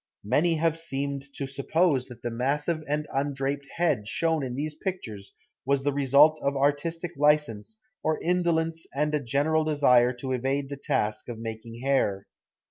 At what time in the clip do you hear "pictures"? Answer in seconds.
4.73-5.31